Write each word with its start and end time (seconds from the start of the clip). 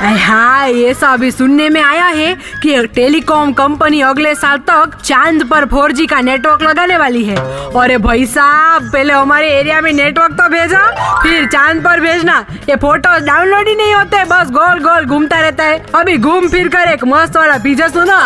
हाँ 0.00 0.68
सब 0.94 1.06
अभी 1.06 1.30
सुनने 1.30 1.68
में 1.68 1.80
आया 1.82 2.06
है 2.06 2.34
कि 2.62 2.86
टेलीकॉम 2.86 3.52
कंपनी 3.52 4.00
अगले 4.00 4.34
साल 4.34 4.58
तक 4.68 4.94
चाँद 5.04 5.44
पर 5.50 5.64
4G 5.66 6.06
का 6.10 6.20
नेटवर्क 6.20 6.62
लगाने 6.62 6.98
वाली 6.98 7.24
है। 7.24 7.36
और 7.68 7.96
भाई 7.98 8.26
साहब, 8.26 8.88
पहले 8.92 9.12
हमारे 9.12 9.48
एरिया 9.50 9.80
में 9.80 9.92
नेटवर्क 9.92 10.32
तो 10.32 10.48
भेजा, 10.48 10.84
फिर 11.22 11.46
चाँद 11.46 11.82
पर 11.84 12.00
भेजना। 12.00 12.38
ये 12.68 12.76
फ़ोटो 12.76 13.18
डाउनलोड 13.26 13.68
ही 13.68 13.74
नहीं 13.74 13.94
होते, 13.94 14.24
बस 14.24 14.50
गोल 14.50 14.82
गोल 14.82 15.04
घूमता 15.06 15.37
है। 15.68 15.78
अभी 15.94 16.16
घूम 16.16 16.48
फिर 16.48 16.68
कर 16.68 16.88
एक 16.88 17.04
मस्त 17.04 17.36
वाला 17.36 17.56
पीछे 17.58 17.88
सुना। 17.88 18.20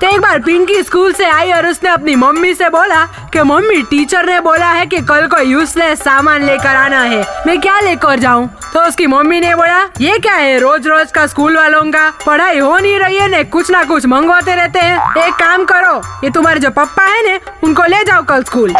तो 0.00 0.06
एक 0.06 0.20
बार 0.20 0.38
पिंकी 0.38 0.82
स्कूल 0.82 1.12
से 1.12 1.24
आई 1.24 1.52
और 1.52 1.66
उसने 1.66 1.90
अपनी 1.90 2.14
मम्मी 2.16 2.54
से 2.54 2.68
बोला 2.68 3.04
कि 3.32 3.42
मम्मी 3.42 3.82
टीचर 3.82 4.26
ने 4.26 4.40
बोला 4.40 4.70
है 4.70 4.86
कि 4.86 5.00
कल 5.00 5.26
को 5.26 5.40
यूजलेस 5.40 6.02
सामान 6.02 6.44
लेकर 6.46 6.76
आना 6.76 7.00
है। 7.02 7.24
मैं 7.46 7.60
क्या 7.60 7.78
लेकर 7.80 8.18
जाऊँ? 8.18 8.48
तो 8.74 8.80
उसकी 8.80 9.06
मम्मी 9.06 9.40
ने 9.40 9.54
बोला, 9.54 9.80
ये 10.00 10.18
क्या 10.18 10.34
है? 10.34 10.58
रोज 10.58 10.86
रोज 10.86 11.12
का 11.12 11.26
स्कूल 11.26 11.56
वालों 11.56 11.82
का 11.92 12.10
पढ़ाई 12.26 12.58
हो 12.58 12.76
नहीं 12.78 12.98
रही 12.98 13.16
है, 13.16 13.28
ने 13.28 13.42
कुछ 13.44 13.70
ना 13.70 13.82
कुछ 13.84 14.06
मंगवाते 14.06 14.54
रहते 14.54 14.78
हैं। 14.78 15.24
एक 15.24 15.34
काम 15.34 15.64
करो, 15.64 16.00
ये 16.24 16.30
तुम्हारे 16.30 16.60
जो 16.60 16.70
पप्पा 16.70 17.04
है 17.04 17.22
ने, 17.28 17.38
उनको 17.64 17.84
ले 17.84 18.04
जाओ 18.04 18.22
कल 18.22 18.42
स्कूल 18.42 18.74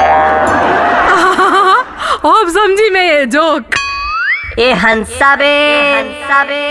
अब 2.27 2.49
समझी 2.55 2.91
मैं 2.91 3.07
ये 3.09 3.25
जोक 3.27 3.65
ए 4.59 4.73
हंसा 4.75 5.35
बे 5.37 5.49
हंसा 5.93 6.45
बे 6.45 6.71